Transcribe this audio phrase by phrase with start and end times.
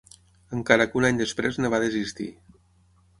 [0.59, 2.29] Encara que un any després en va desistir.